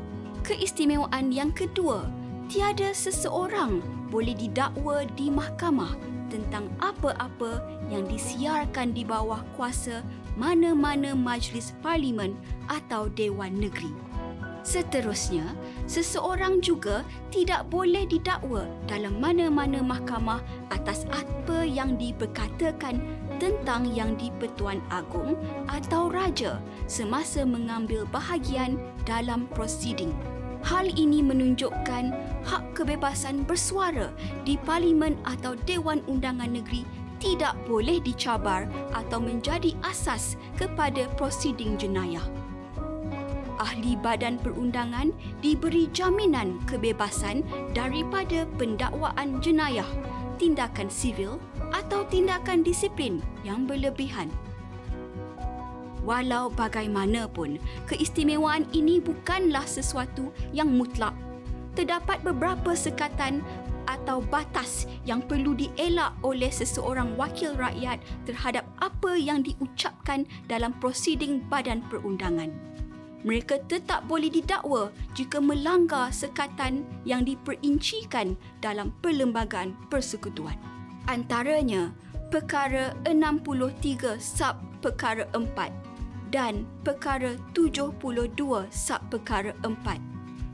Keistimewaan 0.47 1.35
yang 1.35 1.51
kedua, 1.51 2.07
tiada 2.47 2.95
seseorang 2.95 3.83
boleh 4.07 4.39
didakwa 4.39 5.03
di 5.19 5.35
mahkamah 5.35 5.99
tentang 6.31 6.71
apa-apa 6.79 7.59
yang 7.91 8.07
disiarkan 8.07 8.95
di 8.95 9.03
bawah 9.03 9.43
kuasa 9.59 10.07
mana-mana 10.39 11.19
majlis 11.19 11.75
parlimen 11.83 12.39
atau 12.71 13.11
dewan 13.19 13.59
negeri. 13.59 14.10
Seterusnya, 14.61 15.57
seseorang 15.89 16.61
juga 16.61 17.01
tidak 17.33 17.73
boleh 17.73 18.05
didakwa 18.05 18.69
dalam 18.85 19.17
mana-mana 19.17 19.81
mahkamah 19.81 20.45
atas 20.69 21.09
apa 21.09 21.65
yang 21.65 21.97
diperkatakan 21.97 23.01
tentang 23.41 23.89
yang 23.89 24.13
di-Pertuan 24.21 24.85
Agong 24.93 25.33
atau 25.73 26.13
Raja 26.13 26.61
semasa 26.85 27.41
mengambil 27.49 28.05
bahagian 28.13 28.77
dalam 29.09 29.49
prosiding. 29.57 30.13
Hal 30.61 30.93
ini 30.93 31.25
menunjukkan 31.25 32.13
hak 32.45 32.65
kebebasan 32.77 33.49
bersuara 33.49 34.13
di 34.45 34.61
Parlimen 34.61 35.17
atau 35.25 35.57
Dewan 35.65 36.05
Undangan 36.05 36.53
Negeri 36.53 36.85
tidak 37.17 37.57
boleh 37.65 37.97
dicabar 38.05 38.69
atau 38.93 39.25
menjadi 39.25 39.73
asas 39.89 40.37
kepada 40.61 41.09
prosiding 41.17 41.81
jenayah 41.81 42.25
ahli 43.61 43.93
badan 44.01 44.41
perundangan 44.41 45.13
diberi 45.45 45.93
jaminan 45.93 46.57
kebebasan 46.65 47.45
daripada 47.77 48.49
pendakwaan 48.57 49.37
jenayah, 49.45 49.87
tindakan 50.41 50.89
sivil 50.89 51.37
atau 51.77 52.09
tindakan 52.09 52.65
disiplin 52.65 53.21
yang 53.45 53.69
berlebihan. 53.69 54.33
Walau 56.01 56.49
bagaimanapun, 56.57 57.61
keistimewaan 57.85 58.65
ini 58.73 59.05
bukanlah 59.05 59.69
sesuatu 59.69 60.33
yang 60.57 60.73
mutlak. 60.73 61.13
Terdapat 61.77 62.25
beberapa 62.25 62.73
sekatan 62.73 63.45
atau 63.85 64.25
batas 64.25 64.89
yang 65.05 65.21
perlu 65.21 65.53
dielak 65.53 66.17
oleh 66.25 66.49
seseorang 66.49 67.15
wakil 67.21 67.53
rakyat 67.59 68.01
terhadap 68.25 68.65
apa 68.81 69.19
yang 69.19 69.45
diucapkan 69.45 70.25
dalam 70.49 70.73
prosiding 70.81 71.45
badan 71.53 71.85
perundangan 71.93 72.49
mereka 73.21 73.61
tetap 73.69 74.09
boleh 74.09 74.33
didakwa 74.33 74.89
jika 75.13 75.41
melanggar 75.41 76.09
sekatan 76.09 76.85
yang 77.05 77.25
diperincikan 77.25 78.37
dalam 78.65 78.93
perlembagaan 79.05 79.77
persekutuan. 79.93 80.57
Antaranya, 81.09 81.93
perkara 82.31 82.95
63 83.05 84.17
sub 84.23 84.57
perkara 84.81 85.27
4 85.35 85.51
dan 86.31 86.65
perkara 86.87 87.35
72 87.53 87.99
sub 88.71 89.01
perkara 89.11 89.53
4 89.67 89.77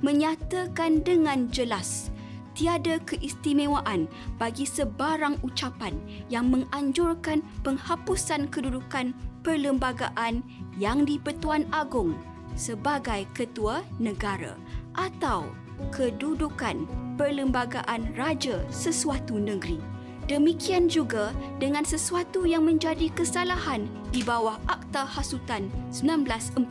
menyatakan 0.01 1.05
dengan 1.05 1.47
jelas 1.53 2.09
tiada 2.57 2.97
keistimewaan 3.05 4.09
bagi 4.41 4.65
sebarang 4.65 5.37
ucapan 5.45 5.93
yang 6.33 6.49
menganjurkan 6.49 7.45
penghapusan 7.61 8.49
kedudukan 8.49 9.13
perlembagaan 9.45 10.41
yang 10.81 11.05
di-Pertuan 11.05 11.69
Agong 11.69 12.17
sebagai 12.57 13.29
ketua 13.37 13.85
negara 14.01 14.57
atau 14.97 15.53
kedudukan 15.92 16.88
perlembagaan 17.21 18.16
raja 18.16 18.64
sesuatu 18.73 19.37
negeri. 19.37 19.79
Demikian 20.27 20.90
juga 20.90 21.31
dengan 21.62 21.87
sesuatu 21.87 22.51
yang 22.51 22.66
menjadi 22.66 23.07
kesalahan 23.14 23.87
di 24.11 24.27
bawah 24.27 24.59
Akta 24.66 25.07
Hasutan 25.07 25.71
1948. 25.95 26.66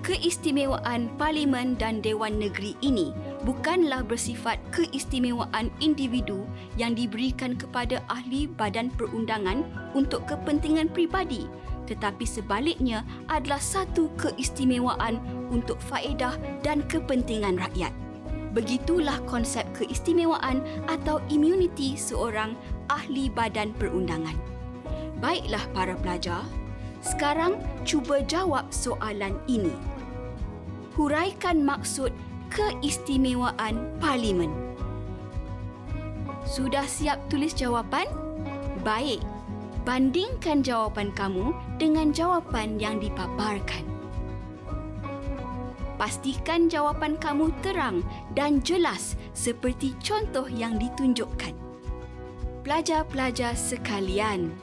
Keistimewaan 0.00 1.12
Parlimen 1.20 1.76
dan 1.76 2.00
Dewan 2.00 2.40
Negeri 2.40 2.78
ini 2.80 3.12
bukanlah 3.44 4.06
bersifat 4.06 4.56
keistimewaan 4.72 5.68
individu 5.82 6.46
yang 6.78 6.96
diberikan 6.96 7.58
kepada 7.58 8.00
ahli 8.08 8.48
badan 8.48 8.88
perundangan 8.94 9.66
untuk 9.92 10.24
kepentingan 10.24 10.88
pribadi 10.88 11.50
tetapi 11.90 12.22
sebaliknya 12.22 13.02
adalah 13.26 13.58
satu 13.58 14.06
keistimewaan 14.14 15.18
untuk 15.50 15.82
faedah 15.90 16.38
dan 16.62 16.86
kepentingan 16.86 17.58
rakyat. 17.58 17.90
Begitulah 18.54 19.18
konsep 19.26 19.66
keistimewaan 19.74 20.62
atau 20.86 21.18
immunity 21.26 21.98
seorang 21.98 22.54
ahli 22.86 23.26
badan 23.26 23.74
perundangan. 23.74 24.38
Baiklah 25.18 25.62
para 25.74 25.98
pelajar, 25.98 26.46
sekarang 27.02 27.58
cuba 27.82 28.22
jawab 28.22 28.70
soalan 28.70 29.34
ini. 29.50 29.74
Huraikan 30.94 31.62
maksud 31.62 32.14
keistimewaan 32.54 33.98
parlimen. 33.98 34.50
Sudah 36.46 36.86
siap 36.86 37.22
tulis 37.30 37.54
jawapan? 37.54 38.10
Baik 38.82 39.22
bandingkan 39.90 40.62
jawapan 40.62 41.10
kamu 41.18 41.50
dengan 41.74 42.14
jawapan 42.14 42.78
yang 42.78 43.02
dipaparkan. 43.02 43.82
Pastikan 45.98 46.70
jawapan 46.70 47.18
kamu 47.18 47.50
terang 47.58 48.06
dan 48.38 48.62
jelas 48.62 49.18
seperti 49.34 49.98
contoh 49.98 50.46
yang 50.46 50.78
ditunjukkan. 50.78 51.58
Pelajar-pelajar 52.62 53.58
sekalian, 53.58 54.54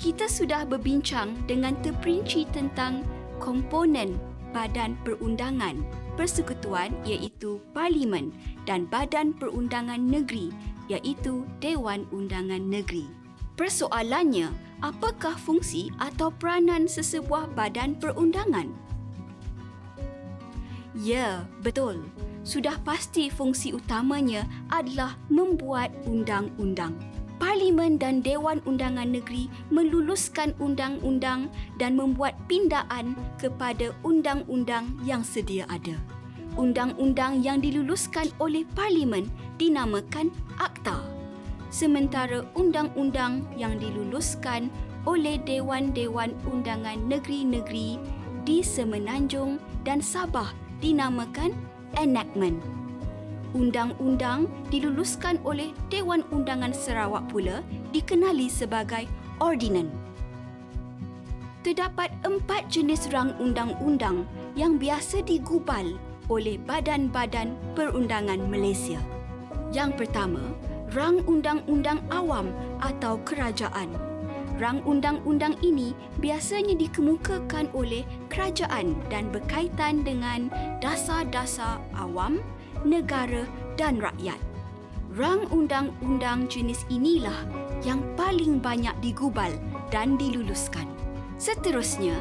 kita 0.00 0.24
sudah 0.24 0.64
berbincang 0.64 1.36
dengan 1.44 1.76
terperinci 1.84 2.48
tentang 2.48 3.04
komponen 3.44 4.16
badan 4.56 4.96
perundangan 5.04 5.84
persekutuan 6.16 6.96
iaitu 7.04 7.60
parlimen 7.76 8.32
dan 8.64 8.88
badan 8.88 9.36
perundangan 9.36 10.00
negeri 10.00 10.48
iaitu 10.88 11.44
Dewan 11.60 12.08
Undangan 12.08 12.72
Negeri. 12.72 13.21
Persoalannya, 13.62 14.50
apakah 14.82 15.38
fungsi 15.38 15.94
atau 16.02 16.34
peranan 16.34 16.90
sesebuah 16.90 17.54
badan 17.54 17.94
perundangan? 17.94 18.66
Ya, 20.98 21.46
betul. 21.62 22.02
Sudah 22.42 22.74
pasti 22.82 23.30
fungsi 23.30 23.70
utamanya 23.70 24.50
adalah 24.66 25.14
membuat 25.30 25.94
undang-undang. 26.10 26.98
Parlimen 27.38 28.02
dan 28.02 28.18
Dewan 28.18 28.58
Undangan 28.66 29.14
Negeri 29.14 29.46
meluluskan 29.70 30.58
undang-undang 30.58 31.46
dan 31.78 31.94
membuat 31.94 32.34
pindaan 32.50 33.14
kepada 33.38 33.94
undang-undang 34.02 34.90
yang 35.06 35.22
sedia 35.22 35.70
ada. 35.70 35.94
Undang-undang 36.58 37.46
yang 37.46 37.62
diluluskan 37.62 38.26
oleh 38.42 38.66
Parlimen 38.74 39.30
dinamakan 39.54 40.34
Akta 40.58 41.11
sementara 41.72 42.44
undang-undang 42.52 43.48
yang 43.56 43.80
diluluskan 43.80 44.68
oleh 45.08 45.40
Dewan-Dewan 45.42 46.36
Undangan 46.46 47.00
Negeri-Negeri 47.08 47.98
di 48.44 48.60
Semenanjung 48.60 49.58
dan 49.82 49.98
Sabah 49.98 50.52
dinamakan 50.78 51.56
enactment. 51.96 52.60
Undang-undang 53.56 54.48
diluluskan 54.68 55.40
oleh 55.42 55.72
Dewan 55.88 56.22
Undangan 56.30 56.76
Sarawak 56.76 57.26
pula 57.32 57.64
dikenali 57.90 58.46
sebagai 58.52 59.08
ordinance. 59.40 59.92
Terdapat 61.62 62.10
empat 62.26 62.66
jenis 62.68 63.06
rang 63.14 63.38
undang-undang 63.38 64.26
yang 64.58 64.76
biasa 64.82 65.22
digubal 65.22 65.94
oleh 66.26 66.58
badan-badan 66.58 67.54
perundangan 67.78 68.40
Malaysia. 68.50 68.98
Yang 69.70 70.04
pertama, 70.04 70.42
rang 70.92 71.24
undang-undang 71.24 72.04
awam 72.12 72.52
atau 72.84 73.16
kerajaan. 73.24 73.88
Rang 74.60 74.84
undang-undang 74.84 75.56
ini 75.64 75.96
biasanya 76.20 76.76
dikemukakan 76.76 77.72
oleh 77.72 78.04
kerajaan 78.28 78.94
dan 79.08 79.32
berkaitan 79.32 80.04
dengan 80.04 80.52
dasar-dasar 80.84 81.80
awam, 81.96 82.44
negara 82.84 83.48
dan 83.80 83.96
rakyat. 83.98 84.38
Rang 85.16 85.48
undang-undang 85.48 86.48
jenis 86.52 86.84
inilah 86.92 87.36
yang 87.84 88.04
paling 88.14 88.60
banyak 88.60 88.92
digubal 89.00 89.50
dan 89.88 90.20
diluluskan. 90.20 90.84
Seterusnya, 91.40 92.16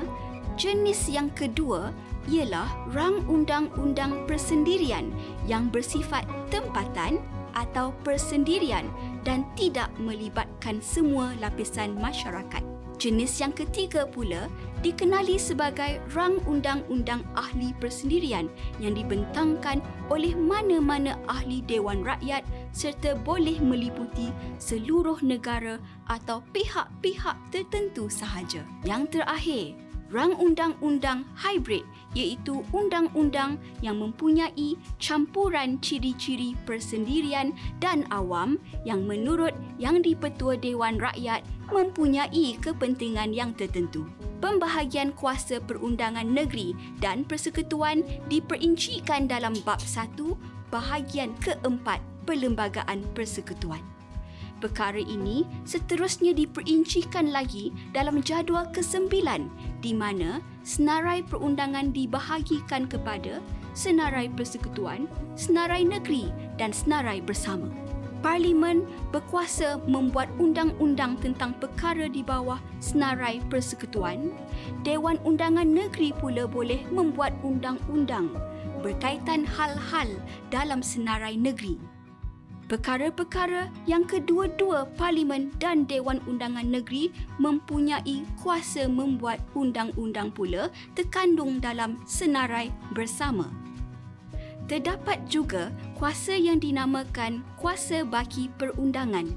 jenis 0.55 1.11
yang 1.11 1.29
kedua 1.35 1.91
ialah 2.31 2.67
rang 2.93 3.21
undang-undang 3.27 4.25
persendirian 4.25 5.09
yang 5.49 5.69
bersifat 5.69 6.25
tempatan 6.53 7.21
atau 7.53 7.95
persendirian 8.05 8.87
dan 9.23 9.45
tidak 9.55 9.91
melibatkan 9.99 10.79
semua 10.81 11.35
lapisan 11.39 11.95
masyarakat. 11.99 12.63
Jenis 13.01 13.41
yang 13.41 13.49
ketiga 13.49 14.05
pula 14.05 14.45
dikenali 14.85 15.41
sebagai 15.41 15.97
rang 16.13 16.37
undang-undang 16.45 17.25
ahli 17.33 17.73
persendirian 17.81 18.45
yang 18.77 18.93
dibentangkan 18.93 19.81
oleh 20.13 20.37
mana-mana 20.37 21.17
ahli 21.25 21.65
Dewan 21.65 22.05
Rakyat 22.05 22.45
serta 22.69 23.17
boleh 23.25 23.57
meliputi 23.57 24.29
seluruh 24.61 25.17
negara 25.25 25.81
atau 26.13 26.45
pihak-pihak 26.53 27.37
tertentu 27.49 28.05
sahaja. 28.05 28.61
Yang 28.85 29.17
terakhir, 29.17 29.73
rang 30.11 30.35
undang-undang 30.37 31.23
hybrid 31.39 31.87
iaitu 32.11 32.59
undang-undang 32.75 33.55
yang 33.79 33.97
mempunyai 33.97 34.75
campuran 34.99 35.79
ciri-ciri 35.79 36.53
persendirian 36.67 37.55
dan 37.79 38.03
awam 38.11 38.59
yang 38.83 39.07
menurut 39.07 39.55
yang 39.79 40.03
dipetua 40.03 40.59
Dewan 40.59 40.99
Rakyat 40.99 41.47
mempunyai 41.71 42.59
kepentingan 42.59 43.31
yang 43.31 43.55
tertentu. 43.55 44.03
Pembahagian 44.43 45.15
kuasa 45.15 45.63
perundangan 45.63 46.27
negeri 46.27 46.75
dan 46.99 47.23
persekutuan 47.23 48.03
diperincikan 48.27 49.29
dalam 49.29 49.55
bab 49.63 49.79
1 49.79 50.17
bahagian 50.73 51.31
keempat 51.39 52.03
Perlembagaan 52.27 53.01
Persekutuan. 53.17 54.00
Perkara 54.61 55.01
ini 55.01 55.41
seterusnya 55.65 56.37
diperincikan 56.37 57.33
lagi 57.33 57.73
dalam 57.97 58.21
jadual 58.21 58.69
ke-9 58.69 59.09
di 59.81 59.89
mana 59.89 60.37
senarai 60.61 61.25
perundangan 61.25 61.89
dibahagikan 61.89 62.85
kepada 62.85 63.41
senarai 63.73 64.29
persekutuan, 64.29 65.09
senarai 65.33 65.81
negeri 65.81 66.29
dan 66.61 66.69
senarai 66.69 67.25
bersama. 67.25 67.73
Parlimen 68.21 68.85
berkuasa 69.09 69.81
membuat 69.89 70.29
undang-undang 70.37 71.17
tentang 71.17 71.57
perkara 71.57 72.05
di 72.05 72.21
bawah 72.21 72.61
senarai 72.77 73.41
persekutuan. 73.49 74.29
Dewan 74.85 75.17
Undangan 75.25 75.65
Negeri 75.65 76.13
pula 76.13 76.45
boleh 76.45 76.85
membuat 76.93 77.33
undang-undang 77.41 78.29
berkaitan 78.85 79.41
hal-hal 79.41 80.09
dalam 80.53 80.85
senarai 80.85 81.33
negeri 81.33 81.81
perkara-perkara 82.71 83.67
yang 83.83 84.07
kedua-dua 84.07 84.87
Parlimen 84.95 85.51
dan 85.59 85.83
Dewan 85.83 86.23
Undangan 86.23 86.63
Negeri 86.63 87.11
mempunyai 87.35 88.23
kuasa 88.39 88.87
membuat 88.87 89.43
undang-undang 89.59 90.31
pula 90.31 90.71
terkandung 90.95 91.59
dalam 91.59 91.99
senarai 92.07 92.71
bersama. 92.95 93.51
Terdapat 94.71 95.19
juga 95.27 95.75
kuasa 95.99 96.31
yang 96.31 96.63
dinamakan 96.63 97.43
kuasa 97.59 98.07
baki 98.07 98.47
perundangan. 98.55 99.27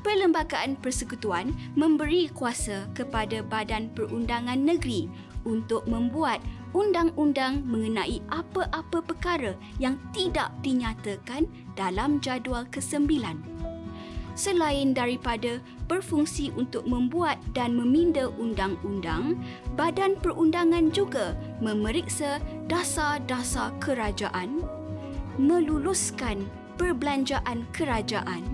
Perlembagaan 0.00 0.80
Persekutuan 0.80 1.52
memberi 1.76 2.32
kuasa 2.32 2.88
kepada 2.96 3.44
Badan 3.44 3.92
Perundangan 3.92 4.56
Negeri 4.56 5.12
untuk 5.44 5.84
membuat 5.84 6.40
undang-undang 6.72 7.60
mengenai 7.68 8.24
apa-apa 8.32 9.04
perkara 9.04 9.52
yang 9.76 10.00
tidak 10.16 10.48
dinyatakan 10.64 11.44
dalam 11.76 12.18
jadual 12.24 12.64
ke-9. 12.72 13.06
Selain 14.36 14.92
daripada 14.92 15.64
berfungsi 15.88 16.52
untuk 16.60 16.84
membuat 16.84 17.40
dan 17.56 17.72
meminda 17.72 18.28
undang-undang, 18.36 19.40
Badan 19.80 20.20
Perundangan 20.20 20.92
juga 20.92 21.32
memeriksa 21.64 22.36
dasar-dasar 22.68 23.72
kerajaan, 23.80 24.60
meluluskan 25.40 26.44
perbelanjaan 26.76 27.64
kerajaan 27.72 28.44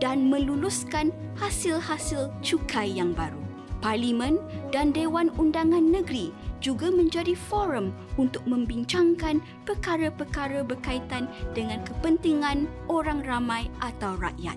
dan 0.00 0.32
meluluskan 0.32 1.12
hasil-hasil 1.36 2.32
cukai 2.40 2.88
yang 2.88 3.12
baru. 3.12 3.36
Parlimen 3.80 4.40
dan 4.72 4.92
Dewan 4.92 5.32
Undangan 5.36 5.84
Negeri 5.84 6.32
juga 6.60 6.92
menjadi 6.92 7.32
forum 7.34 7.90
untuk 8.20 8.44
membincangkan 8.44 9.40
perkara-perkara 9.64 10.62
berkaitan 10.62 11.26
dengan 11.56 11.80
kepentingan 11.82 12.68
orang 12.86 13.24
ramai 13.24 13.72
atau 13.80 14.14
rakyat. 14.20 14.56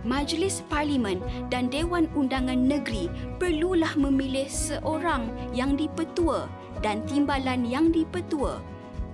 Majlis 0.00 0.64
Parlimen 0.72 1.20
dan 1.52 1.68
Dewan 1.68 2.08
Undangan 2.16 2.56
Negeri 2.56 3.12
perlulah 3.36 3.92
memilih 4.00 4.48
seorang 4.48 5.28
yang 5.52 5.76
dipetua 5.76 6.48
dan 6.80 7.04
timbalan 7.04 7.68
yang 7.68 7.92
dipetua 7.92 8.64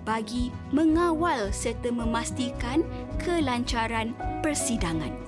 bagi 0.06 0.54
mengawal 0.70 1.50
serta 1.50 1.90
memastikan 1.90 2.86
kelancaran 3.18 4.14
persidangan. 4.38 5.25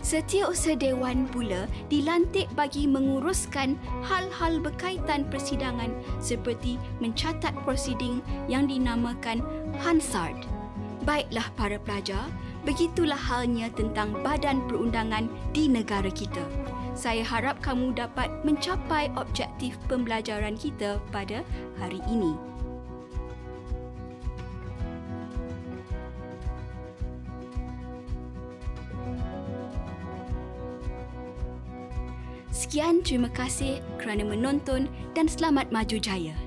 Setiausaha 0.00 0.80
Dewan 0.80 1.28
pula 1.28 1.68
dilantik 1.92 2.48
bagi 2.56 2.88
menguruskan 2.88 3.76
hal-hal 4.00 4.56
berkaitan 4.56 5.28
persidangan 5.28 5.92
seperti 6.24 6.80
mencatat 7.04 7.52
prosiding 7.68 8.24
yang 8.48 8.64
dinamakan 8.64 9.44
Hansard. 9.84 10.48
Baiklah 11.04 11.52
para 11.52 11.76
pelajar, 11.80 12.32
begitulah 12.64 13.16
halnya 13.16 13.68
tentang 13.76 14.16
badan 14.24 14.64
perundangan 14.68 15.28
di 15.52 15.68
negara 15.68 16.08
kita. 16.08 16.44
Saya 16.96 17.24
harap 17.24 17.60
kamu 17.60 17.92
dapat 17.96 18.28
mencapai 18.44 19.12
objektif 19.20 19.76
pembelajaran 19.88 20.56
kita 20.56 21.00
pada 21.12 21.44
hari 21.76 22.00
ini. 22.08 22.49
Sekian 32.70 33.02
terima 33.02 33.26
kasih 33.34 33.82
kerana 33.98 34.22
menonton 34.22 34.86
dan 35.10 35.26
selamat 35.26 35.74
maju 35.74 35.98
jaya. 35.98 36.38